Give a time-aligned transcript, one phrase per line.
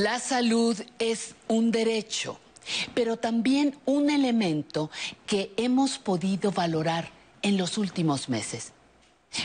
[0.00, 2.40] La salud es un derecho,
[2.94, 4.90] pero también un elemento
[5.26, 7.10] que hemos podido valorar
[7.42, 8.72] en los últimos meses.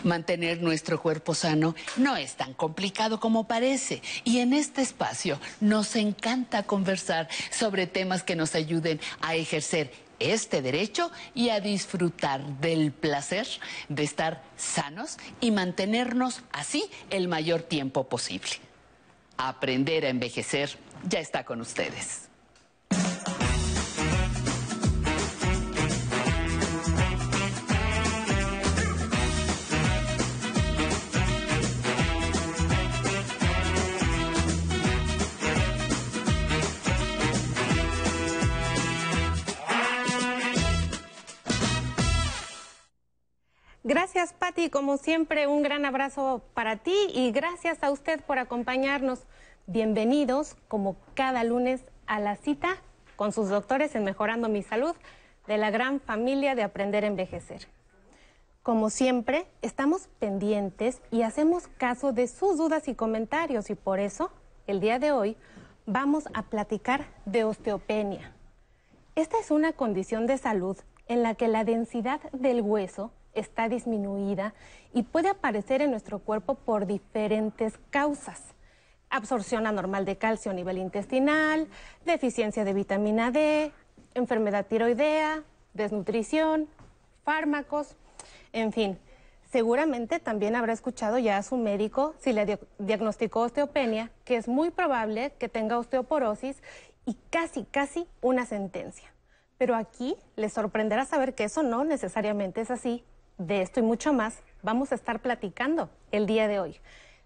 [0.05, 5.98] Mantener nuestro cuerpo sano no es tan complicado como parece y en este espacio nos
[5.98, 12.94] encanta conversar sobre temas que nos ayuden a ejercer este derecho y a disfrutar del
[12.94, 13.46] placer
[13.90, 18.52] de estar sanos y mantenernos así el mayor tiempo posible.
[19.38, 20.70] Aprender a envejecer
[21.07, 22.30] ya está con ustedes.
[43.88, 44.72] Gracias, Patti.
[44.72, 49.28] Como siempre, un gran abrazo para ti y gracias a usted por acompañarnos.
[49.68, 52.78] Bienvenidos, como cada lunes, a la cita
[53.16, 54.96] con sus doctores en Mejorando mi Salud
[55.46, 57.68] de la gran familia de Aprender a Envejecer.
[58.63, 64.31] Como siempre, estamos pendientes y hacemos caso de sus dudas y comentarios y por eso,
[64.66, 65.38] el día de hoy,
[65.86, 68.34] vamos a platicar de osteopenia.
[69.13, 70.75] Esta es una condición de salud
[71.08, 74.53] en la que la densidad del hueso está disminuida
[74.94, 78.41] y puede aparecer en nuestro cuerpo por diferentes causas.
[79.09, 81.68] Absorción anormal de calcio a nivel intestinal,
[82.06, 83.72] deficiencia de vitamina D,
[84.13, 85.44] enfermedad tiroidea,
[85.74, 86.68] desnutrición,
[87.24, 87.96] fármacos,
[88.53, 88.97] en fin.
[89.52, 94.69] Seguramente también habrá escuchado ya a su médico si le diagnosticó osteopenia, que es muy
[94.69, 96.62] probable que tenga osteoporosis
[97.06, 99.13] y casi, casi una sentencia.
[99.58, 103.03] Pero aquí les sorprenderá saber que eso no necesariamente es así
[103.38, 106.78] de esto y mucho más vamos a estar platicando el día de hoy.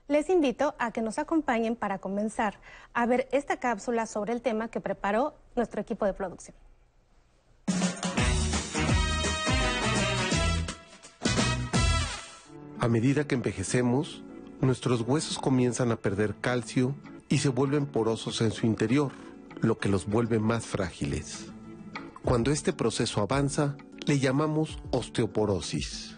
[0.08, 2.60] Les invito a que nos acompañen para comenzar
[2.94, 6.56] a ver esta cápsula sobre el tema que preparó nuestro equipo de producción.
[12.80, 14.24] A medida que envejecemos,
[14.62, 16.96] nuestros huesos comienzan a perder calcio
[17.28, 19.12] y se vuelven porosos en su interior,
[19.62, 21.48] lo que los vuelve más frágiles.
[22.24, 23.76] Cuando este proceso avanza,
[24.10, 26.18] le llamamos osteoporosis.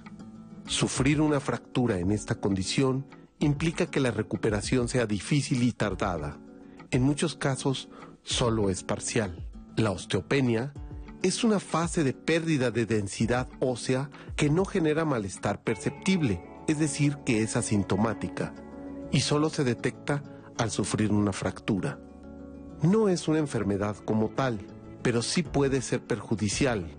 [0.66, 3.06] Sufrir una fractura en esta condición
[3.40, 6.40] implica que la recuperación sea difícil y tardada.
[6.92, 7.90] En muchos casos,
[8.24, 9.46] solo es parcial.
[9.76, 10.74] La osteopenia
[11.22, 17.18] es una fase de pérdida de densidad ósea que no genera malestar perceptible, es decir,
[17.26, 18.54] que es asintomática,
[19.12, 20.24] y solo se detecta
[20.58, 22.00] al sufrir una fractura.
[22.84, 24.60] No es una enfermedad como tal,
[25.04, 26.90] pero sí puede ser perjudicial,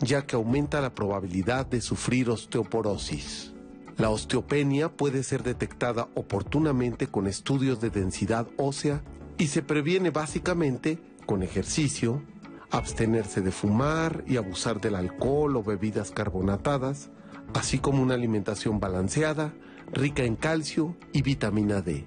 [0.00, 3.52] ya que aumenta la probabilidad de sufrir osteoporosis.
[3.96, 9.02] La osteopenia puede ser detectada oportunamente con estudios de densidad ósea
[9.36, 12.22] y se previene básicamente con ejercicio,
[12.70, 17.10] abstenerse de fumar y abusar del alcohol o bebidas carbonatadas,
[17.52, 19.52] así como una alimentación balanceada,
[19.92, 22.06] rica en calcio y vitamina D.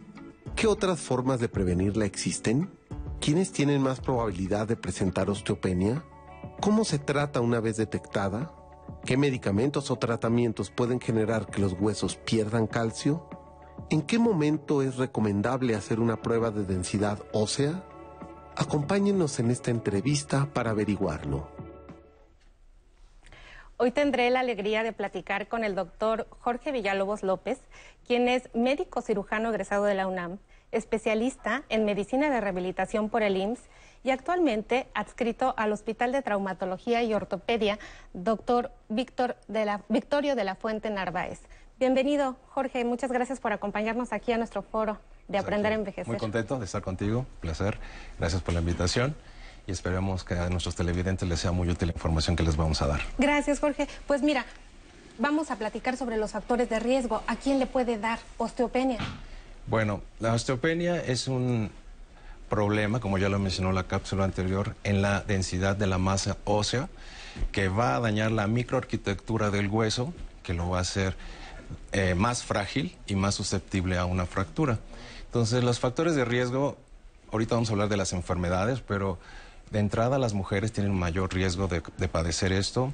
[0.55, 2.69] ¿Qué otras formas de prevenirla existen?
[3.19, 6.03] ¿Quiénes tienen más probabilidad de presentar osteopenia?
[6.63, 8.53] ¿Cómo se trata una vez detectada?
[9.03, 13.27] ¿Qué medicamentos o tratamientos pueden generar que los huesos pierdan calcio?
[13.89, 17.83] ¿En qué momento es recomendable hacer una prueba de densidad ósea?
[18.55, 21.49] Acompáñenos en esta entrevista para averiguarlo.
[23.75, 27.59] Hoy tendré la alegría de platicar con el doctor Jorge Villalobos López,
[28.07, 30.39] quien es médico cirujano egresado de la UNAM,
[30.71, 33.63] especialista en medicina de rehabilitación por el IMSS
[34.03, 37.79] y actualmente adscrito al Hospital de Traumatología y Ortopedia,
[38.13, 41.39] doctor Víctor de la, Victorio de la Fuente Narváez.
[41.79, 46.07] Bienvenido, Jorge, muchas gracias por acompañarnos aquí a nuestro foro de pues Aprender a Envejecer.
[46.07, 47.79] Muy contento de estar contigo, placer,
[48.19, 49.15] gracias por la invitación
[49.65, 52.81] y esperemos que a nuestros televidentes les sea muy útil la información que les vamos
[52.81, 53.01] a dar.
[53.17, 53.87] Gracias, Jorge.
[54.07, 54.45] Pues mira,
[55.17, 57.23] vamos a platicar sobre los factores de riesgo.
[57.27, 58.99] ¿A quién le puede dar osteopenia?
[59.67, 61.71] Bueno, la osteopenia es un
[62.49, 66.89] problema, como ya lo mencionó la cápsula anterior, en la densidad de la masa ósea,
[67.51, 70.13] que va a dañar la microarquitectura del hueso,
[70.43, 71.15] que lo va a hacer
[71.91, 74.79] eh, más frágil y más susceptible a una fractura.
[75.25, 76.77] Entonces, los factores de riesgo,
[77.31, 79.17] ahorita vamos a hablar de las enfermedades, pero
[79.71, 82.93] de entrada las mujeres tienen mayor riesgo de, padecer esto.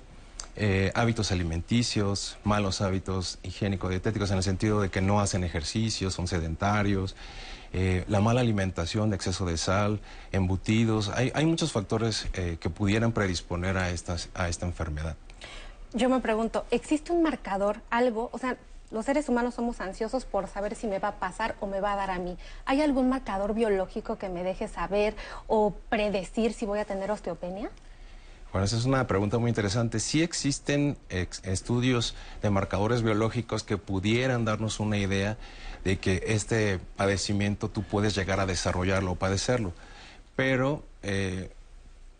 [0.55, 6.27] Eh, hábitos alimenticios, malos hábitos higiénico-dietéticos en el sentido de que no hacen ejercicio, son
[6.27, 7.15] sedentarios,
[7.73, 9.99] eh, la mala alimentación, exceso de sal,
[10.31, 11.09] embutidos.
[11.09, 15.15] Hay, muchos factores eh, que pudieran predisponer a, a esta enfermedad.
[15.93, 18.29] Yo me pregunto, ¿existe un marcador, algo?
[18.31, 18.57] O sea,
[18.91, 21.93] los seres humanos somos ansiosos por saber si me va a pasar o me va
[21.93, 22.37] a dar a mí.
[22.65, 25.15] ¿Hay algún marcador biológico que me deje saber
[25.47, 27.69] o predecir si voy a tener osteopenia?
[28.51, 29.99] Bueno, esa es una pregunta muy interesante.
[29.99, 30.97] Sí existen
[31.43, 35.37] estudios de marcadores biológicos que pudieran darnos una idea
[35.83, 39.73] de que este padecimiento tú puedes llegar a desarrollarlo o padecerlo.
[40.35, 41.49] Pero eh,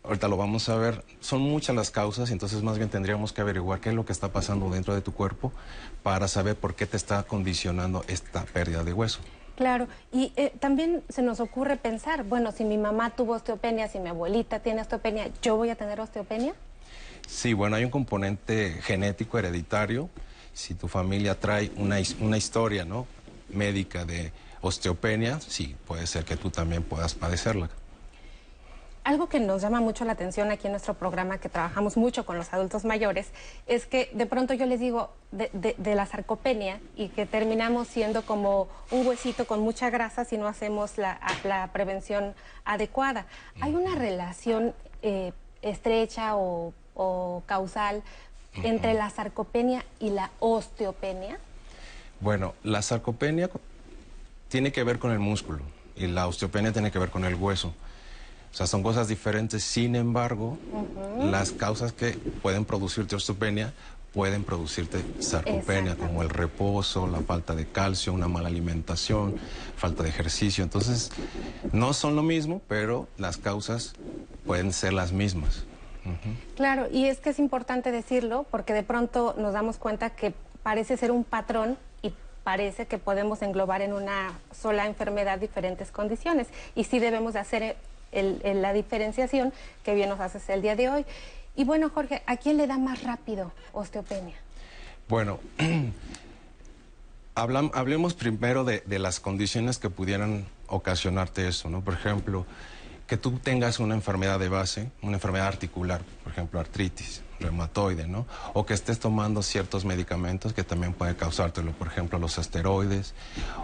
[0.02, 3.80] ahorita lo vamos a ver, son muchas las causas, entonces más bien tendríamos que averiguar
[3.80, 5.52] qué es lo que está pasando dentro de tu cuerpo
[6.02, 9.20] para saber por qué te está condicionando esta pérdida de hueso.
[9.56, 13.98] Claro, y eh, también se nos ocurre pensar, bueno, si mi mamá tuvo osteopenia, si
[13.98, 16.54] mi abuelita tiene osteopenia, ¿yo voy a tener osteopenia?
[17.28, 20.08] Sí, bueno, hay un componente genético hereditario.
[20.54, 23.06] Si tu familia trae una, una historia ¿no?
[23.52, 27.70] Médica de osteopenia, sí, puede ser que tú también puedas padecerla
[29.04, 32.36] algo que nos llama mucho la atención aquí en nuestro programa, que trabajamos mucho con
[32.36, 33.30] los adultos mayores,
[33.66, 38.68] es que de pronto yo les digo de, la sarcopenia y que terminamos siendo como
[38.90, 41.18] un huesito con mucha grasa si no hacemos la,
[41.72, 43.26] prevención adecuada.
[43.60, 45.32] ¿Hay una relación eh,
[45.62, 46.72] estrecha o,
[47.46, 48.02] causal
[48.62, 51.38] entre la sarcopenia y la osteopenia?
[52.20, 53.50] Bueno, la sarcopenia
[54.48, 55.62] tiene que ver con el músculo
[55.96, 57.74] y la osteopenia tiene que ver con el hueso.
[58.52, 59.62] O sea, son cosas diferentes.
[59.62, 60.58] Sin embargo,
[61.18, 62.12] las causas que
[62.42, 63.72] pueden producirte osteopenia
[64.12, 69.36] pueden producirte sarcopenia, como el reposo, la falta de calcio, una mala alimentación,
[69.76, 70.64] falta de ejercicio.
[70.64, 71.12] Entonces,
[71.72, 73.94] no son lo mismo, pero las causas
[74.44, 75.64] pueden ser las mismas.
[76.56, 80.96] Claro, y es que es importante decirlo porque de pronto nos damos cuenta que parece
[80.96, 81.78] ser un patrón
[82.44, 87.76] parece que podemos englobar en una sola enfermedad diferentes condiciones y sí debemos de hacer
[88.12, 89.52] la diferenciación
[89.84, 91.06] que bien nos haces el día de hoy.
[91.56, 94.36] Y bueno, Jorge, ¿a quién le da más rápido osteopenia?
[95.08, 95.40] Bueno,
[97.34, 101.82] hablemos primero de, las condiciones que pudieran ocasionarte eso, ¿no?
[101.82, 102.46] Por ejemplo,
[103.06, 108.26] que tú tengas una enfermedad de base, una enfermedad articular, por ejemplo, artritis, reumatoide, ¿no?
[108.54, 113.14] O que estés tomando ciertos medicamentos que también pueden causártelo, por ejemplo, los esteroides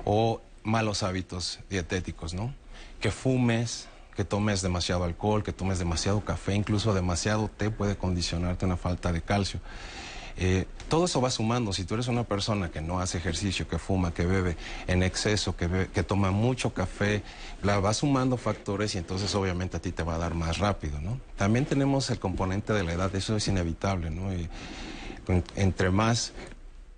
[0.05, 2.55] o malos hábitos dietéticos, ¿no?
[3.01, 8.65] Que fumes, que tomes demasiado alcohol, que tomes demasiado café, incluso demasiado té puede condicionarte
[8.65, 9.61] una falta de calcio.
[10.39, 11.73] Eh, todo eso va sumando.
[11.73, 14.57] Si tú eres una persona que no hace ejercicio, que fuma, que bebe
[14.87, 17.23] en exceso, que, que toma mucho café,
[17.63, 21.01] la va sumando factores y entonces obviamente a ti te va a dar más rápido,
[21.01, 21.19] ¿no?
[21.37, 24.33] También tenemos el componente de la edad, eso es inevitable, ¿no?
[24.33, 24.49] Y,
[25.57, 26.33] entre más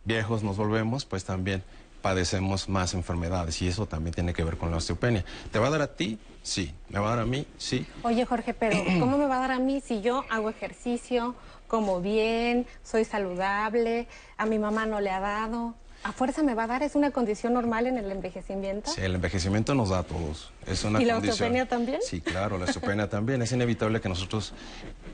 [0.05, 1.63] viejos nos volvemos, pues también
[2.03, 5.25] padecemos más enfermedades y eso también tiene que ver con la osteopenia.
[5.51, 6.19] ¿Te va a dar a ti?
[6.43, 6.73] Sí.
[6.89, 7.47] ¿Me va a dar a mí?
[7.57, 7.87] Sí.
[8.03, 11.35] Oye, Jorge, pero ¿cómo me va a dar a mí si yo hago ejercicio,
[11.69, 15.75] como bien, soy saludable, a mi mamá no le ha dado?
[16.05, 16.83] ¿A fuerza me va a dar?
[16.83, 18.91] ¿Es una condición normal en el envejecimiento?
[18.91, 20.53] Sí, el envejecimiento nos da a todos.
[20.67, 22.01] Es una ¿Y la osteopenia también?
[22.03, 23.43] Sí, claro, la osteopenia también.
[23.43, 24.55] Es inevitable que nosotros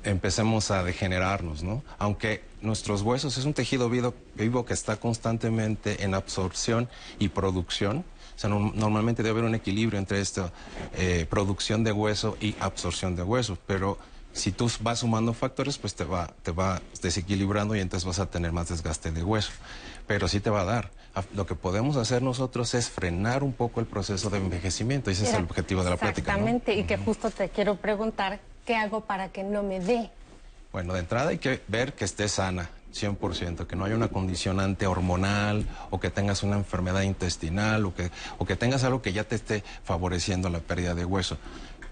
[0.05, 1.83] empecemos a degenerarnos, ¿no?
[1.99, 8.05] Aunque nuestros huesos es un tejido vivo, vivo que está constantemente en absorción y producción.
[8.37, 10.53] O sea, normalmente debe haber un equilibrio entre esta
[10.97, 13.97] eh, producción de hueso y absorción de hueso, pero
[14.35, 18.27] si tú vas sumando factores, pues te va, te va desequilibrando y entonces vas a
[18.27, 19.53] tener más desgaste de hueso
[20.07, 20.91] pero sí te va a dar.
[21.35, 25.11] Lo que podemos hacer nosotros es frenar un poco el proceso de envejecimiento.
[25.11, 26.33] Ese es el objetivo de la plática.
[26.33, 30.11] Exactamente, y que justo te quiero preguntar, ¿qué hago para que no me dé?
[30.73, 34.89] Bueno, de entrada hay que ver que estés sana, 100%, que no haya una condicionante
[34.89, 39.23] hormonal o que tengas una enfermedad intestinal o que, o que tengas algo que ya
[39.23, 41.39] te esté favoreciendo la pérdida de hueso.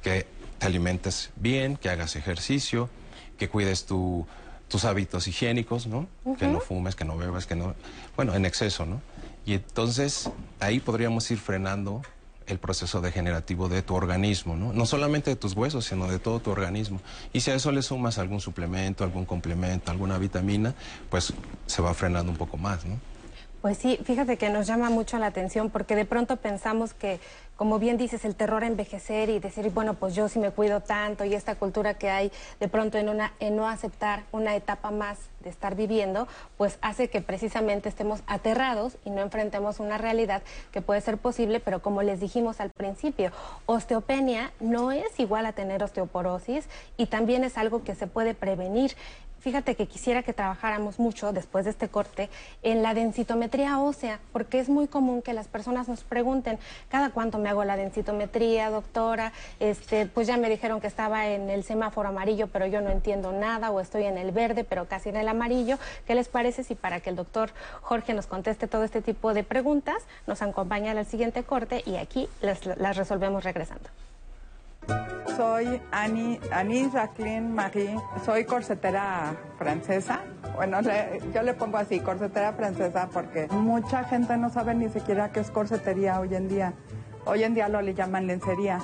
[0.02, 0.26] Que
[0.62, 2.88] te alimentes bien, que hagas ejercicio,
[3.36, 4.24] que cuides tu,
[4.68, 6.06] tus hábitos higiénicos, ¿no?
[6.38, 7.74] Que no fumes, que no bebas, que no...
[8.14, 9.00] Bueno, en exceso, ¿no?
[9.44, 12.02] Y entonces ahí podríamos ir frenando
[12.46, 14.72] el proceso degenerativo de tu organismo, ¿no?
[14.72, 17.00] No solamente de tus huesos, sino de todo tu organismo.
[17.32, 20.76] Y si a eso le sumas algún suplemento, algún complemento, alguna vitamina,
[21.10, 21.32] pues
[21.66, 23.00] se va frenando un poco más, ¿no?
[23.62, 27.20] Pues sí, fíjate que nos llama mucho la atención porque de pronto pensamos que
[27.62, 30.80] como bien dices, el terror a envejecer y decir, bueno, pues yo sí me cuido
[30.80, 34.90] tanto y esta cultura que hay de pronto en, una, en no aceptar una etapa
[34.90, 36.26] más de estar viviendo,
[36.56, 40.42] pues hace que precisamente estemos aterrados y no enfrentemos una realidad
[40.72, 43.30] que puede ser posible, pero como les dijimos al principio,
[43.66, 48.96] osteopenia no es igual a tener osteoporosis y también es algo que se puede prevenir.
[49.42, 52.30] Fíjate que quisiera que trabajáramos mucho después de este corte
[52.62, 56.58] en la densitometría ósea, porque es muy común que las personas nos pregunten,
[56.88, 59.32] ¿cada cuánto me hago la densitometría, doctora?
[59.58, 63.32] Este, pues ya me dijeron que estaba en el semáforo amarillo, pero yo no entiendo
[63.32, 65.76] nada, o estoy en el verde, pero casi en el amarillo.
[66.06, 69.42] ¿Qué les parece si para que el doctor Jorge nos conteste todo este tipo de
[69.42, 69.96] preguntas,
[70.26, 73.90] nos acompaña al siguiente corte y aquí las, las resolvemos regresando?
[75.36, 80.20] Soy Annie, Annie Jacqueline Marie, soy corsetera francesa.
[80.54, 85.40] Bueno, yo le pongo así, corsetera francesa, porque mucha gente no sabe ni siquiera qué
[85.40, 86.74] es corsetería hoy en día.
[87.24, 88.78] Hoy en día lo le llaman lencería,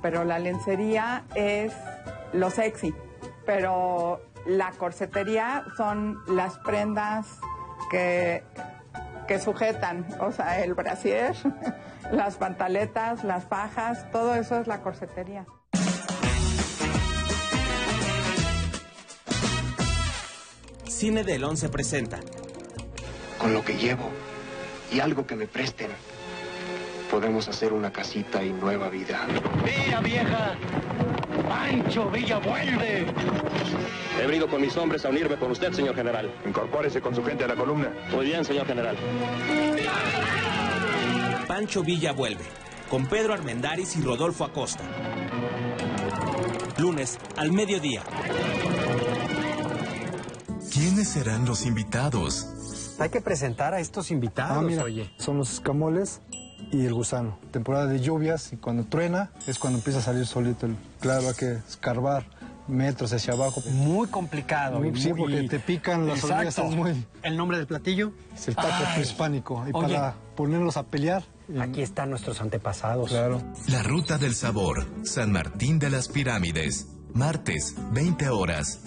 [0.00, 1.72] pero la lencería es
[2.32, 2.94] lo sexy,
[3.44, 7.26] pero la corsetería son las prendas
[7.90, 8.44] que,
[9.30, 11.36] que sujetan, o sea, el brasier,
[12.10, 15.46] las pantaletas, las fajas, todo eso es la corsetería.
[20.84, 22.18] Cine del 11 presenta.
[23.38, 24.10] Con lo que llevo
[24.92, 25.92] y algo que me presten,
[27.08, 29.28] podemos hacer una casita y nueva vida.
[29.64, 30.56] ¡Villa vieja!
[31.48, 33.06] ¡Pancho Villa vuelve!
[34.20, 36.30] He venido con mis hombres a unirme con usted, señor general.
[36.46, 37.92] Incorpórese con su gente a la columna.
[38.12, 38.96] Muy bien, señor general.
[41.46, 42.44] Pancho Villa vuelve,
[42.88, 44.84] con Pedro Armendáriz y Rodolfo Acosta.
[46.78, 48.02] Lunes al mediodía.
[50.72, 52.96] ¿Quiénes serán los invitados?
[53.00, 55.10] Hay que presentar a estos invitados, ah, mira, oye.
[55.16, 56.20] Son los escamoles
[56.72, 57.38] y el gusano.
[57.50, 60.66] Temporada de lluvias y cuando truena es cuando empieza a salir solito.
[60.66, 62.26] El, claro, hay que escarbar
[62.68, 63.62] metros hacia abajo.
[63.72, 64.78] Muy complicado.
[64.78, 66.58] Muy, sí, porque te pican las hormigas.
[66.58, 67.04] muy...
[67.22, 68.12] ¿El nombre del platillo?
[68.34, 69.64] Es el taco hispánico.
[69.68, 71.24] Y para ponerlos a pelear...
[71.58, 73.10] Aquí están nuestros antepasados.
[73.10, 73.42] Claro.
[73.66, 76.86] La Ruta del Sabor, San Martín de las Pirámides.
[77.12, 78.78] Martes, 20 horas.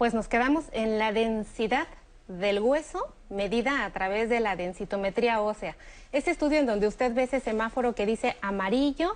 [0.00, 1.86] Pues nos quedamos en la densidad
[2.26, 5.76] del hueso medida a través de la densitometría ósea.
[6.10, 9.14] Este estudio en donde usted ve ese semáforo que dice amarillo,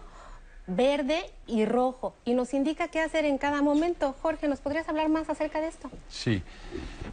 [0.67, 4.15] verde y rojo y nos indica qué hacer en cada momento.
[4.21, 5.91] Jorge, ¿nos podrías hablar más acerca de esto?
[6.11, 6.43] Sí.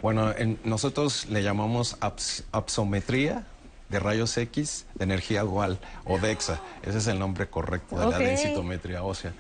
[0.02, 0.34] Bueno,
[0.66, 1.98] nosotros le llamamos
[2.52, 3.46] absometría
[3.88, 6.60] de rayos X de energía dual o DEXA.
[6.84, 9.32] Ese es el nombre correcto de la densitometría ósea.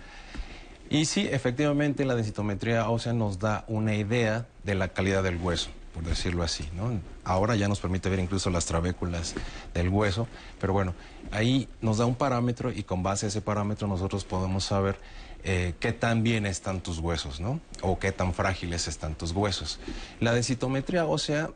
[0.91, 5.71] Y sí, efectivamente la densitometría ósea nos da una idea de la calidad del hueso
[5.93, 6.67] por decirlo así.
[6.74, 7.00] ¿no?
[7.24, 9.36] Ahora ya nos permite ver incluso las trabéculas
[9.74, 10.27] del hueso,
[10.60, 10.93] pero bueno,
[11.31, 14.98] ahí nos da un parámetro y con base a ese parámetro nosotros podemos saber
[15.43, 17.60] eh, qué tan bien están tus huesos, ¿no?
[17.81, 19.79] O qué tan frágiles están tus huesos.
[20.19, 21.50] La densitometría ósea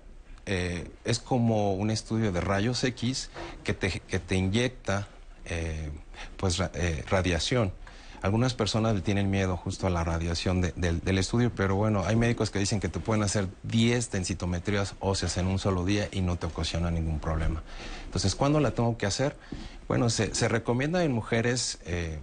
[0.45, 3.29] eh, es como un estudio de rayos X
[3.63, 5.07] que te, que te inyecta
[5.45, 5.91] eh,
[6.37, 6.57] pues,
[7.09, 7.71] radiación
[8.25, 12.49] algunas personas le tienen miedo justo a la radiación del estudio, pero bueno, hay médicos
[12.49, 16.35] que dicen que te pueden hacer 10 densitometrías óseas en un solo día y no
[16.35, 17.61] te ocasiona ningún problema.
[18.05, 19.35] Entonces, ¿cuándo la tengo que hacer?
[19.87, 22.17] Bueno, se, recomienda en mujeres eh,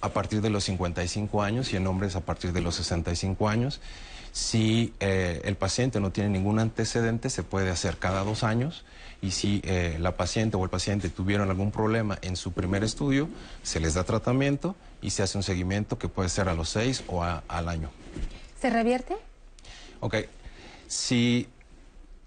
[0.00, 3.80] a partir de los 55 años y en hombres a partir de los 65 años.
[4.38, 8.84] Si eh, el paciente no tiene ningún antecedente, se puede hacer cada dos años
[9.20, 13.28] y si eh, la paciente o el paciente tuvieron algún problema en su primer estudio,
[13.64, 17.02] se les da tratamiento y se hace un seguimiento que puede ser a los seis
[17.08, 17.90] o al año.
[18.60, 19.16] ¿Se revierte?
[19.98, 20.14] Ok.
[20.86, 21.48] Si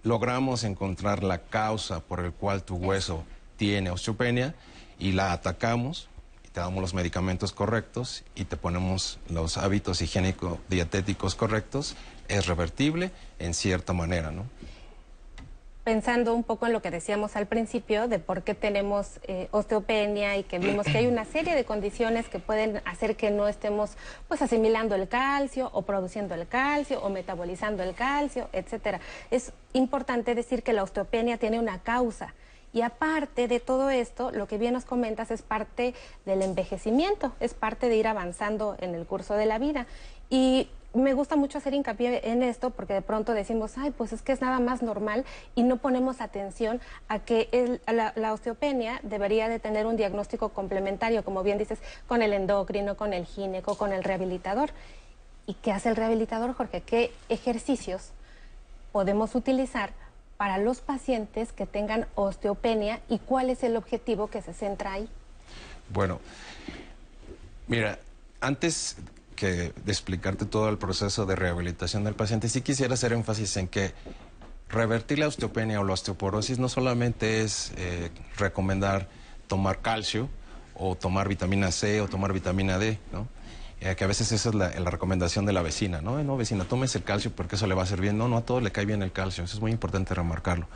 [0.04, 3.24] logramos encontrar la causa por el cual tu hueso
[3.56, 4.54] tiene osteopenia
[5.00, 6.10] y la atacamos,
[6.54, 11.96] te damos los medicamentos correctos y te ponemos los hábitos higiénico-dietéticos correctos,
[12.28, 14.46] es revertible en cierta manera, ¿no?
[15.84, 20.38] pensando un poco en lo que decíamos al principio de por qué tenemos eh, osteopenia
[20.38, 23.92] y que vimos que hay una serie de condiciones que pueden hacer que no estemos
[24.28, 29.00] pues asimilando el calcio o produciendo el calcio o metabolizando el calcio, etcétera.
[29.32, 32.34] Es importante decir que la osteopenia tiene una causa.
[32.74, 35.94] Y aparte de todo esto, lo que bien nos comentas es parte
[36.26, 39.88] del envejecimiento, es parte de ir avanzando en el curso de la vida.
[40.30, 44.22] Y me gusta mucho hacer hincapié en esto porque de pronto decimos, ay, pues es
[44.22, 45.26] que es nada más normal
[45.56, 51.44] y no ponemos atención a que la, osteopenia debería de tener un diagnóstico complementario, como
[51.44, 54.72] bien dices, con el endocrino, con el gineco, con el rehabilitador.
[55.46, 56.82] ¿Y qué hace el rehabilitador, Jorge?
[56.82, 58.12] ¿Qué ejercicios
[58.92, 59.92] podemos utilizar
[60.42, 65.08] para los pacientes que tengan osteopenia y cuál es el objetivo que se centra ahí?
[65.94, 66.20] Bueno,
[67.68, 68.00] mira,
[68.40, 68.98] antes
[69.40, 73.92] de explicarte todo el proceso de rehabilitación del paciente, sí quisiera hacer énfasis en que
[74.68, 79.10] revertir la osteopenia o la osteoporosis no solamente es eh, recomendar
[79.46, 80.28] tomar calcio
[80.74, 83.28] o tomar vitamina C o tomar vitamina D, ¿no?
[83.82, 86.24] Eh, que a veces esa es la, recomendación de la vecina, ¿no?
[86.24, 88.16] No, vecina, tomes el calcio porque eso le va a hacer bien.
[88.16, 90.68] No, no a todos le cae bien el calcio, eso es muy importante remarcarlo.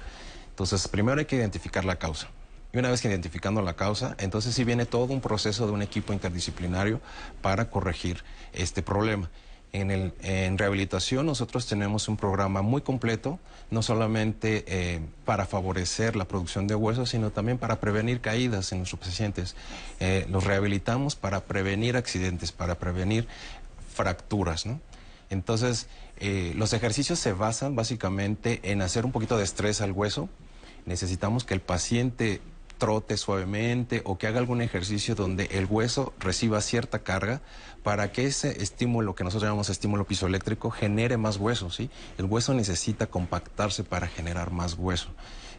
[0.49, 2.29] Entonces, primero hay que identificar la causa.
[2.73, 5.83] Y una vez que identificando la causa, entonces sí viene todo un proceso de un
[5.83, 6.99] equipo interdisciplinario
[7.41, 9.29] para corregir este problema.
[9.81, 13.39] En, rehabilitación nosotros tenemos un programa muy completo,
[13.71, 18.79] no solamente eh, para favorecer la producción de huesos, sino también para prevenir caídas en
[18.79, 19.55] nuestros pacientes.
[19.99, 23.27] Eh, los rehabilitamos para prevenir accidentes, para prevenir
[23.93, 24.79] fracturas, ¿no?
[25.29, 30.29] Entonces, eh, los ejercicios se basan básicamente en hacer un poquito de estrés al hueso.
[30.85, 32.41] Necesitamos que el paciente
[32.77, 37.41] trote suavemente o que haga algún ejercicio donde el hueso reciba cierta carga
[37.83, 41.89] para que ese estímulo que nosotros llamamos estímulo pisoeléctrico genere más hueso, ¿sí?
[42.17, 45.09] El hueso necesita compactarse para generar más hueso.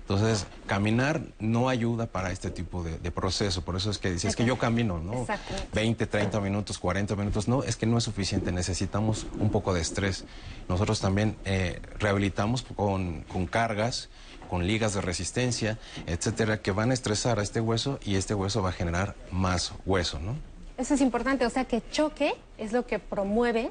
[0.09, 3.63] Entonces, caminar no ayuda para este tipo de, de proceso.
[3.63, 5.27] Por eso es que dices que yo camino, ¿no?
[5.75, 7.49] 20, 30 minutos, 40 minutos.
[7.49, 8.53] No, es que no es suficiente.
[8.53, 10.25] Necesitamos un poco de estrés.
[10.69, 14.09] Nosotros también eh, rehabilitamos con, con cargas,
[14.47, 18.63] con ligas de resistencia, etcétera, que van a estresar a este hueso y este hueso
[18.63, 20.37] va a generar más hueso, ¿no?
[20.79, 23.71] Eso es importante, o sea que choque es lo que promueve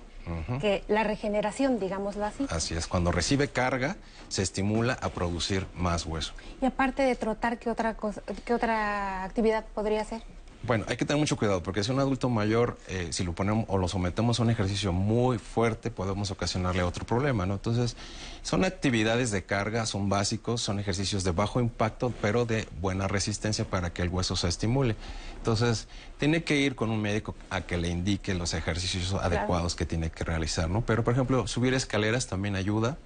[0.59, 2.47] que la regeneración, digámoslo así.
[2.49, 3.95] Así es, cuando recibe carga
[4.27, 6.33] se estimula a producir más hueso.
[6.61, 10.23] Y aparte de trotar, ¿qué otra, cosa, qué otra actividad podría hacer?
[10.65, 13.65] Bueno, hay que tener mucho cuidado porque si un adulto mayor, eh, si lo ponemos
[13.67, 17.53] o lo sometemos a un ejercicio muy fuerte, podemos ocasionarle otro problema, ¿no?
[17.53, 17.95] Entonces,
[18.41, 23.65] son actividades de carga, son básicos, son ejercicios de bajo impacto, pero de buena resistencia
[23.65, 24.95] para que el hueso se estimule.
[25.37, 29.23] Entonces, tiene que ir con un médico a que le indique los ejercicios claro.
[29.23, 30.81] adecuados que tiene que realizar, ¿no?
[30.81, 32.97] Pero, por ejemplo, subir escaleras también ayuda,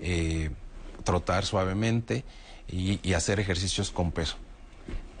[0.00, 0.50] eh,
[1.02, 2.24] trotar suavemente
[2.68, 4.36] y, y hacer ejercicios con peso.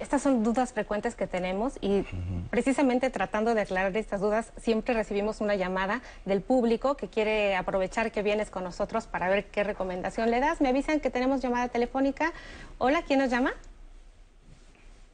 [0.02, 2.48] Estas son dudas frecuentes que tenemos y uh -huh.
[2.50, 8.10] precisamente tratando de aclarar estas dudas, siempre recibimos una llamada del público que quiere aprovechar
[8.10, 10.60] que vienes con nosotros para ver qué recomendación le das.
[10.60, 12.32] Me avisan que tenemos llamada telefónica.
[12.78, 13.52] Hola, ¿quién nos llama?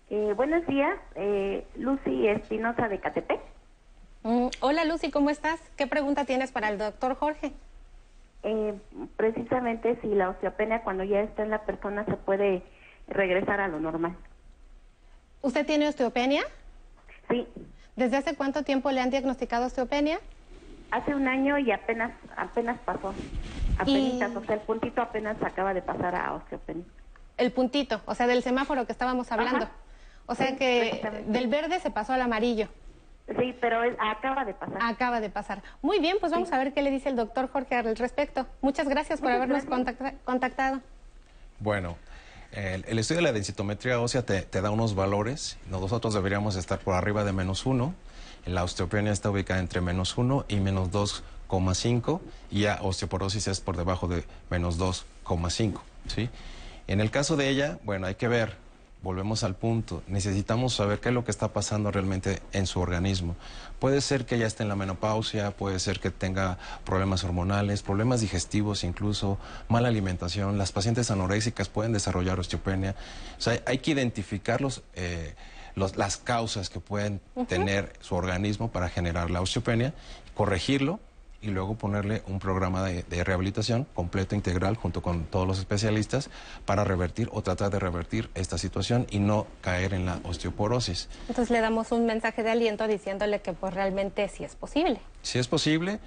[0.08, 3.40] Eh, buenos días, eh, Lucy Espinosa de Catepec.
[4.22, 5.60] Mm, hola Lucy, ¿cómo estás?
[5.76, 7.52] ¿Qué pregunta tienes para el doctor Jorge?
[8.42, 8.74] Eh,
[9.18, 12.62] precisamente si la osteopenia cuando ya está en la persona se puede
[13.06, 14.16] regresar a lo normal.
[15.42, 16.42] ¿Usted tiene osteopenia?
[17.30, 17.46] Sí.
[17.96, 20.18] ¿Desde hace cuánto tiempo le han diagnosticado osteopenia?
[20.90, 23.14] Hace un año y apenas apenas pasó.
[23.78, 24.36] Apenas, y...
[24.36, 26.84] o sea, el puntito apenas acaba de pasar a osteopenia.
[27.36, 29.64] El puntito, o sea, del semáforo que estábamos hablando.
[29.64, 29.72] Ajá.
[30.26, 32.68] O sea sí, que del verde se pasó al amarillo.
[33.38, 34.78] Sí, pero es, acaba de pasar.
[34.82, 35.62] Acaba de pasar.
[35.82, 36.54] Muy bien, pues vamos sí.
[36.54, 38.46] a ver qué le dice el doctor Jorge al respecto.
[38.60, 40.14] Muchas gracias por Muchas habernos gracias.
[40.24, 40.80] Contactado.
[41.60, 41.96] Bueno,
[42.52, 45.58] el, estudio de la densitometría ósea te, te, da unos valores.
[45.70, 47.94] Nosotros deberíamos estar por arriba de menos 1.
[48.46, 52.20] La osteopenia está ubicada entre menos 1 y menos 2,5.
[52.50, 55.80] Y la osteoporosis es por debajo de menos 2,5.
[56.06, 56.30] ¿sí?
[56.86, 58.56] En el caso de ella, bueno, hay que ver
[59.02, 63.36] volvemos al punto, necesitamos saber qué es lo que está pasando realmente en su organismo.
[63.78, 68.20] Puede ser que ya esté en la menopausia, puede ser que tenga problemas hormonales, problemas
[68.20, 70.58] digestivos incluso, mala alimentación.
[70.58, 72.96] Las pacientes anoréxicas pueden desarrollar osteopenia.
[73.38, 75.34] O sea, hay que identificar los, eh,
[75.76, 77.46] los, las causas que pueden uh -huh.
[77.46, 79.94] tener su organismo para generar la osteopenia,
[80.34, 80.98] corregirlo
[81.40, 86.30] y luego ponerle un programa de, de, rehabilitación completo, integral, junto con todos los especialistas,
[86.64, 91.08] para revertir o tratar de revertir esta situación y no caer en la osteoporosis.
[91.28, 95.00] Entonces le damos un mensaje de aliento diciéndole que pues realmente sí es posible.
[95.22, 96.00] Sí es posible,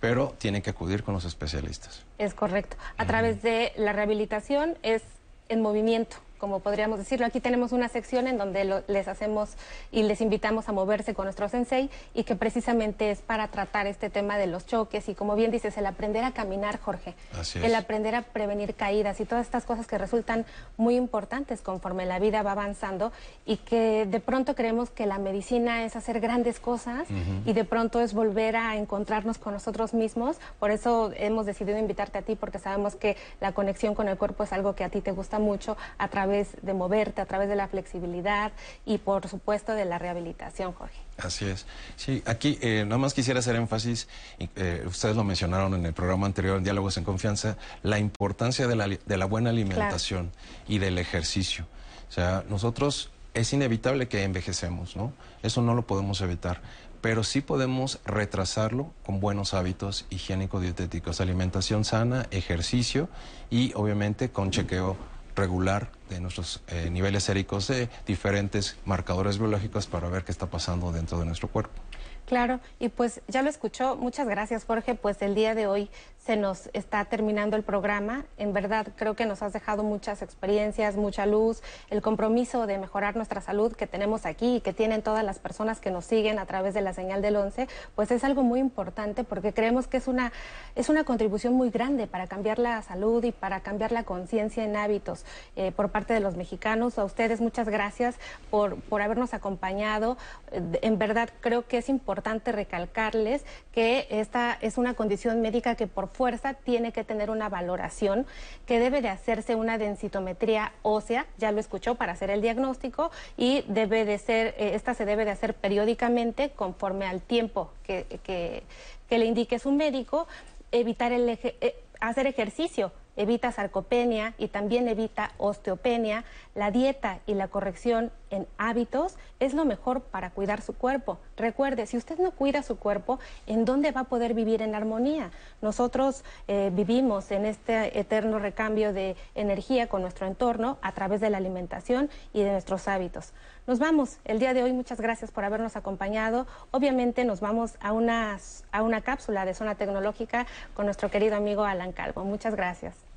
[0.00, 2.04] pero tiene que acudir con los especialistas.
[2.18, 2.76] Es correcto.
[2.96, 3.08] A uh -huh.
[3.08, 5.02] través de la rehabilitación es
[5.48, 7.24] en movimiento como podríamos decirlo.
[7.24, 9.50] Aquí tenemos una sección en donde lo, les hacemos
[9.92, 14.10] y les invitamos a moverse con nuestro sensei y que precisamente es para tratar este
[14.10, 17.14] tema de los choques y como bien dices, el aprender a caminar, Jorge.
[17.38, 17.64] Así es.
[17.64, 20.44] El aprender a prevenir caídas y todas estas cosas que resultan
[20.76, 23.12] muy importantes conforme la vida va avanzando
[23.46, 27.42] y que de pronto creemos que la medicina es hacer grandes cosas uh -huh.
[27.46, 30.38] y de pronto es volver a encontrarnos con nosotros mismos.
[30.58, 34.42] Por eso hemos decidido invitarte a ti porque sabemos que la conexión con el cuerpo
[34.42, 37.56] es algo que a ti te gusta mucho a través de moverte, a través de
[37.56, 38.52] la flexibilidad
[38.84, 40.98] y por supuesto de la rehabilitación, Jorge.
[41.18, 41.66] Así es.
[41.96, 46.26] Sí, aquí eh, nada más quisiera hacer énfasis, eh, ustedes lo mencionaron en el programa
[46.26, 50.64] anterior, en Diálogos en Confianza, la importancia de la, de la buena alimentación claro.
[50.68, 51.66] y del ejercicio.
[52.08, 55.12] O sea, nosotros es inevitable que envejecemos, ¿no?
[55.42, 56.60] Eso no lo podemos evitar
[57.02, 63.08] pero sí podemos retrasarlo con buenos hábitos higiénico-dietéticos, alimentación sana, ejercicio
[63.50, 64.96] y obviamente con chequeo
[65.34, 70.92] regular de nuestros eh, niveles séricos de diferentes marcadores biológicos para ver qué está pasando
[70.92, 71.80] dentro de nuestro cuerpo.
[72.26, 73.96] Claro, y pues ya lo escuchó.
[73.96, 74.94] Muchas gracias, Jorge.
[74.94, 75.90] Pues el día de hoy
[76.24, 78.24] se nos está terminando el programa.
[78.36, 83.16] En verdad, creo que nos has dejado muchas experiencias, mucha luz, el compromiso de mejorar
[83.16, 86.46] nuestra salud que tenemos aquí y que tienen todas las personas que nos siguen a
[86.46, 90.06] través de la señal del 11, pues es algo muy importante porque creemos que es
[90.06, 90.32] una,
[90.76, 94.76] es una contribución muy grande para cambiar la salud y para cambiar la conciencia en
[94.76, 95.24] hábitos
[95.56, 96.98] eh, por parte de los mexicanos.
[96.98, 98.16] A ustedes muchas gracias
[98.48, 100.16] por, por habernos acompañado.
[100.52, 105.88] Eh, En verdad, creo que es importante recalcarles que esta es una condición médica que
[105.88, 108.26] por fuerza tiene que tener una valoración,
[108.66, 113.64] que debe de hacerse una densitometría ósea, ya lo escuchó, para hacer el diagnóstico y
[113.66, 118.62] debe de ser, eh, esta se debe de hacer periódicamente conforme al tiempo que, que-
[119.10, 120.26] le indique su médico,
[120.70, 126.24] evitar el eje- eh, hacer ejercicio evita sarcopenia y también evita osteopenia.
[126.54, 131.18] La dieta y la corrección en hábitos es lo mejor para cuidar su cuerpo.
[131.36, 135.30] Recuerde, si usted no cuida su cuerpo, ¿en dónde va a poder vivir en armonía?
[135.60, 141.30] Nosotros eh, vivimos en este eterno recambio de energía con nuestro entorno a través de
[141.30, 143.32] la alimentación y de nuestros hábitos.
[143.66, 144.72] Nos vamos el día de hoy.
[144.72, 146.46] Muchas gracias por habernos acompañado.
[146.72, 148.38] Obviamente nos vamos a una,
[148.72, 152.24] a una cápsula de zona tecnológica con nuestro querido amigo Alan Calvo.
[152.24, 153.11] Muchas gracias.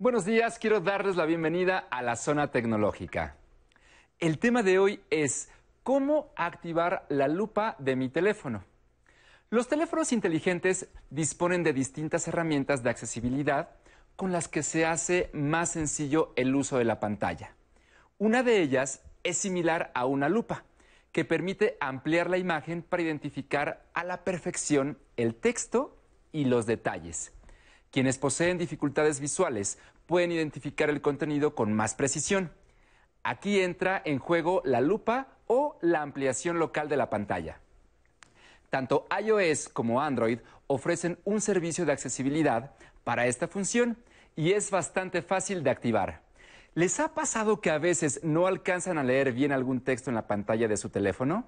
[0.00, 3.36] Buenos días, quiero darles la bienvenida a la zona tecnológica.
[4.18, 5.50] El tema de hoy es
[5.82, 8.64] cómo activar la lupa de mi teléfono.
[9.50, 13.72] Los teléfonos inteligentes disponen de distintas herramientas de accesibilidad
[14.16, 17.54] con las que se hace más sencillo el uso de la pantalla.
[18.16, 20.64] Una de ellas es similar a una lupa,
[21.12, 25.94] que permite ampliar la imagen para identificar a la perfección el texto
[26.32, 27.34] y los detalles.
[27.90, 32.52] Quienes poseen dificultades visuales pueden identificar el contenido con más precisión.
[33.24, 37.58] Aquí entra en juego la lupa o la ampliación local de la pantalla.
[38.70, 43.98] Tanto iOS como Android ofrecen un servicio de accesibilidad para esta función
[44.36, 46.22] y es bastante fácil de activar.
[46.74, 50.28] ¿Les ha pasado que a veces no alcanzan a leer bien algún texto en la
[50.28, 51.44] pantalla de su teléfono?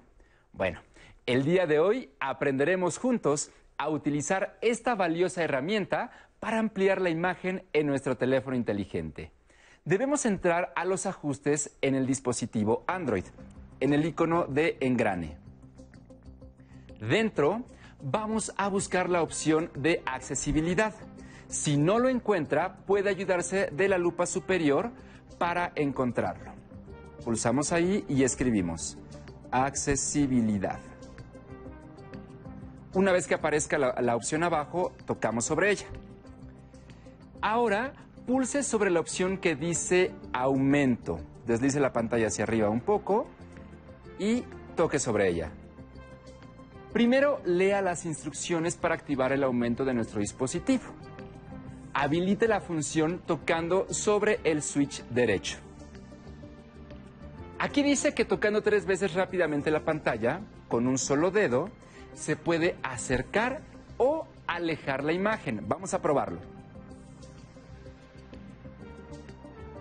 [0.51, 0.81] Bueno,
[1.25, 6.11] el día de hoy aprenderemos juntos a utilizar esta valiosa herramienta
[6.43, 9.31] para ampliar la imagen en nuestro teléfono inteligente.
[9.85, 13.23] Debemos entrar a los ajustes en el dispositivo Android,
[13.79, 15.37] en el icono de engrane.
[16.99, 17.63] Dentro
[18.01, 20.93] vamos a buscar la opción de accesibilidad.
[21.47, 24.91] Si no lo encuentra, puede ayudarse de la lupa superior
[25.37, 26.51] para encontrarlo.
[27.23, 28.97] Pulsamos ahí y escribimos
[29.49, 30.79] accesibilidad.
[32.93, 35.87] Una vez que aparezca la, la opción abajo, tocamos sobre ella.
[37.43, 37.91] Ahora
[38.25, 41.19] pulse sobre la opción que dice aumento.
[41.45, 43.27] Deslice la pantalla hacia arriba un poco
[44.17, 44.45] y
[44.77, 45.51] toque sobre ella.
[46.93, 50.85] Primero lea las instrucciones para activar el aumento de nuestro dispositivo.
[51.93, 55.57] Habilite la función tocando sobre el switch derecho.
[57.59, 61.69] Aquí dice que tocando tres veces rápidamente la pantalla, con un solo dedo,
[62.13, 63.63] se puede acercar
[63.97, 65.65] o alejar la imagen.
[65.67, 66.52] Vamos a probarlo.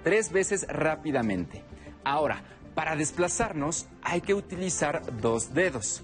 [0.03, 1.63] Tres veces rápidamente.
[2.05, 2.43] Ahora,
[2.75, 6.03] para desplazarnos hay que utilizar dos dedos.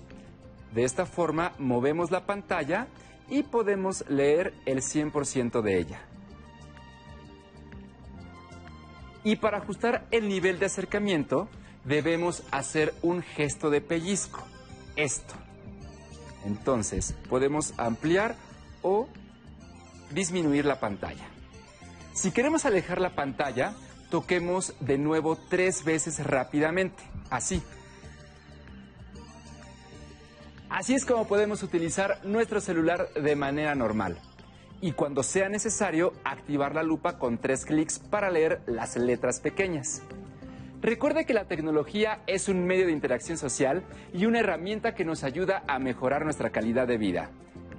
[0.74, 2.86] De esta forma movemos la pantalla
[3.28, 6.00] y podemos leer el 100% de ella.
[9.24, 11.48] Y para ajustar el nivel de acercamiento
[11.84, 14.42] debemos hacer un gesto de pellizco.
[14.96, 15.34] Esto.
[16.44, 18.36] Entonces podemos ampliar
[18.82, 19.08] o
[20.10, 21.26] disminuir la pantalla.
[22.14, 23.74] Si queremos alejar la pantalla,
[24.10, 27.02] toquemos de nuevo tres veces rápidamente.
[27.30, 27.62] Así.
[30.70, 34.18] Así es como podemos utilizar nuestro celular de manera normal.
[34.80, 40.02] Y cuando sea necesario, activar la lupa con tres clics para leer las letras pequeñas.
[40.80, 45.24] Recuerde que la tecnología es un medio de interacción social y una herramienta que nos
[45.24, 47.30] ayuda a mejorar nuestra calidad de vida.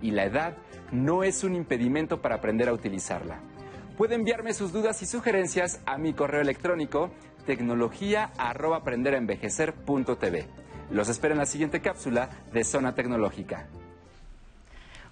[0.01, 0.57] Y la edad
[0.91, 3.39] no es un impedimento para aprender a utilizarla.
[3.99, 7.11] Puede enviarme sus dudas y sugerencias a mi correo electrónico
[7.45, 10.45] tecnología@aprenderaenvejecer.tv.
[10.89, 13.67] Los espero en la siguiente cápsula de Zona Tecnológica.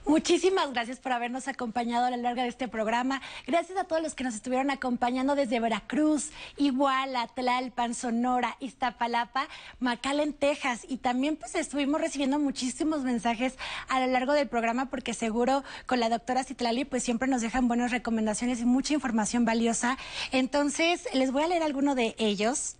[0.07, 3.21] Muchísimas gracias por habernos acompañado a lo largo de este programa.
[3.45, 9.49] Gracias a todos los que nos estuvieron acompañando desde Veracruz, Iguala, Tlalpan, Sonora, Iztapalapa,
[9.81, 10.85] McAllen, Texas.
[10.87, 13.57] Y también pues estuvimos recibiendo muchísimos mensajes
[13.89, 17.67] a lo largo del programa porque seguro con la doctora Citlali pues siempre nos dejan
[17.67, 19.97] buenas recomendaciones y mucha información valiosa.
[20.31, 22.77] Entonces les voy a leer alguno de ellos.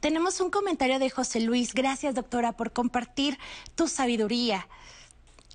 [0.00, 1.74] Tenemos un comentario de José Luis.
[1.74, 3.38] Gracias, doctora, por compartir
[3.76, 4.66] tu sabiduría.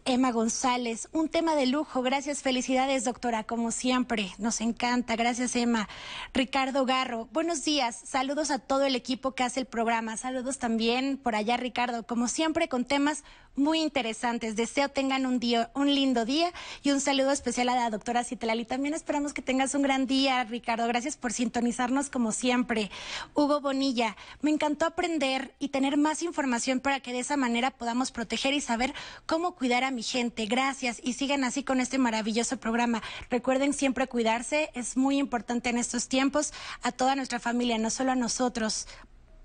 [0.05, 2.01] Emma González, un tema de lujo.
[2.01, 4.31] Gracias, felicidades, doctora, como siempre.
[4.37, 5.15] Nos encanta.
[5.15, 5.87] Gracias, Emma.
[6.33, 8.01] Ricardo Garro, buenos días.
[8.03, 10.17] Saludos a todo el equipo que hace el programa.
[10.17, 12.03] Saludos también por allá, Ricardo.
[12.03, 13.23] Como siempre, con temas
[13.55, 14.55] muy interesantes.
[14.55, 18.65] Deseo tengan un día, un lindo día y un saludo especial a la doctora Citlali.
[18.65, 20.87] También esperamos que tengas un gran día, Ricardo.
[20.87, 22.89] Gracias por sintonizarnos como siempre.
[23.33, 28.11] Hugo Bonilla, me encantó aprender y tener más información para que de esa manera podamos
[28.11, 28.93] proteger y saber
[29.25, 30.45] cómo cuidar a mi gente.
[30.45, 33.01] Gracias y sigan así con este maravilloso programa.
[33.29, 38.11] Recuerden siempre cuidarse, es muy importante en estos tiempos a toda nuestra familia, no solo
[38.11, 38.87] a nosotros.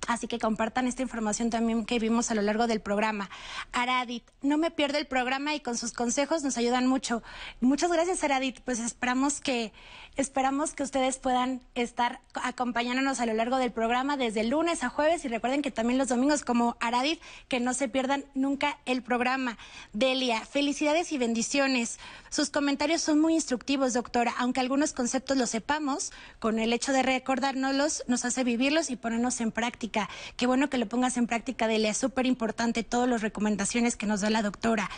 [0.09, 3.29] Así que compartan esta información también que vimos a lo largo del programa.
[3.73, 7.23] Aradit, no me pierdo el programa y con sus consejos nos ayudan mucho.
[7.61, 8.61] Muchas gracias, Aradit.
[8.61, 9.71] Pues esperamos que
[10.17, 15.25] esperamos que ustedes puedan estar acompañándonos a lo largo del programa desde lunes a jueves
[15.25, 19.59] y recuerden que también los domingos como Aradit que no se pierdan nunca el programa.
[19.93, 21.99] Delia, felicidades y bendiciones.
[22.31, 27.03] Sus comentarios son muy instructivos, doctora, aunque algunos conceptos los sepamos, con el hecho de
[27.03, 29.98] recordárnoslos nos hace vivirlos y ponernos en práctica.
[30.37, 31.91] Qué bueno que lo pongas en práctica, Delia.
[31.91, 34.91] Es súper importante todas las recomendaciones que nos da la doctora.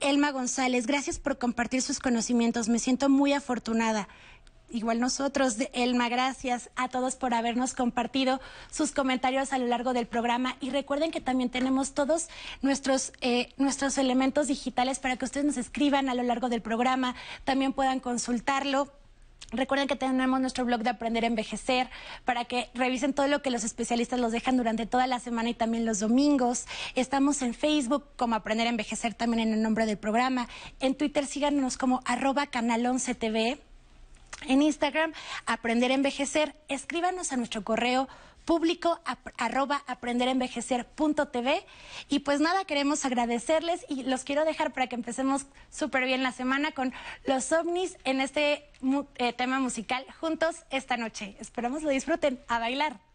[0.00, 2.68] Elma González, gracias por compartir sus conocimientos.
[2.68, 4.08] Me siento muy afortunada.
[4.68, 8.40] Igual nosotros, Elma, gracias a todos por habernos compartido
[8.70, 10.56] sus comentarios a lo largo del programa.
[10.60, 12.28] Y recuerden que también tenemos todos
[12.62, 17.14] nuestros, eh, nuestros elementos digitales para que ustedes nos escriban a lo largo del programa,
[17.44, 18.92] también puedan consultarlo.
[19.52, 21.88] Recuerden que tenemos nuestro blog de Aprender a Envejecer
[22.24, 25.54] para que revisen todo lo que los especialistas los dejan durante toda la semana y
[25.54, 26.66] también los domingos.
[26.96, 30.48] Estamos en Facebook como Aprender a Envejecer también en el nombre del programa.
[30.80, 33.60] En Twitter síganos como arroba canal 11 TV.
[34.48, 35.12] En Instagram,
[35.46, 36.56] Aprender a Envejecer.
[36.68, 38.08] Escríbanos a nuestro correo
[38.46, 38.98] público
[39.36, 41.66] arroba aprenderenvejecer.tv
[42.08, 46.32] y pues nada, queremos agradecerles y los quiero dejar para que empecemos súper bien la
[46.32, 46.94] semana con
[47.26, 48.70] los ovnis en este
[49.16, 51.36] eh, tema musical juntos esta noche.
[51.40, 52.40] Esperamos lo disfruten.
[52.48, 53.05] A bailar.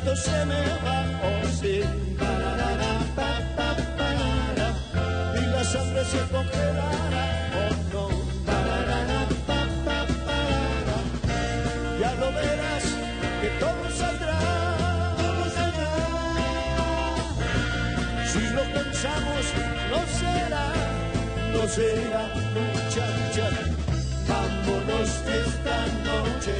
[0.00, 1.82] Aliento se me va, oh sí.
[5.36, 8.08] Y la sangre se congelará, oh no.
[12.32, 12.84] verás
[13.40, 14.38] que todo saldrá.
[15.18, 15.92] Todo saldrá.
[18.32, 19.44] Si lo pensamos,
[19.90, 20.66] no será,
[21.52, 22.22] no será
[22.54, 23.48] muchacha.
[24.28, 26.54] Vámonos esta noche,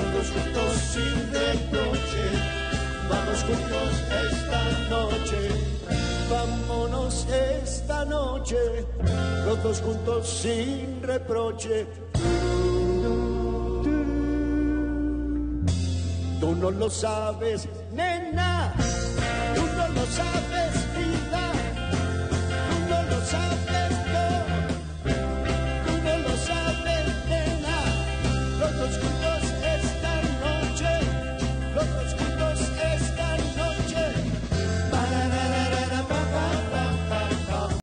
[0.00, 2.24] dos juntos sin reproche.
[3.08, 3.90] Vamos juntos
[4.30, 5.72] esta noche.
[6.30, 8.56] Vámonos esta noche,
[9.44, 11.86] los dos juntos sin reproche.
[16.40, 18.72] Tú no lo sabes, nena.
[19.54, 20.91] Tú no lo sabes.